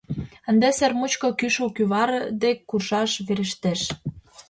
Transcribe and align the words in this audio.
Ынде 0.49 0.69
сер 0.77 0.91
мучко 0.99 1.27
кӱшыл 1.39 1.69
кӱвар 1.77 2.09
дек 2.41 2.57
куржаш 2.69 3.11
верештеш. 3.25 3.81